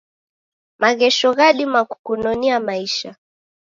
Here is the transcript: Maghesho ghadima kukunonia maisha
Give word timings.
Maghesho 0.81 1.29
ghadima 1.37 1.79
kukunonia 1.89 2.57
maisha 2.65 3.11